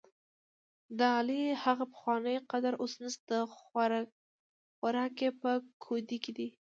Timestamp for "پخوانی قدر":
1.93-2.73